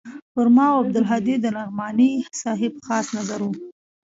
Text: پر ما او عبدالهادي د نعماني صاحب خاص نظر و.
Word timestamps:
پر 0.33 0.47
ما 0.55 0.65
او 0.73 0.77
عبدالهادي 0.83 1.35
د 1.39 1.45
نعماني 1.55 2.11
صاحب 2.41 2.73
خاص 2.87 3.07
نظر 3.17 3.39
و. 3.45 3.49